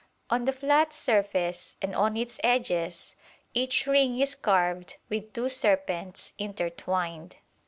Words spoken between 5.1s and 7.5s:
two serpents intertwined.